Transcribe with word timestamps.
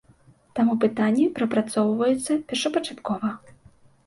Таму 0.59 0.73
пытанні 0.85 1.27
прапрацоўваюцца 1.35 2.39
першапачаткова. 2.53 3.29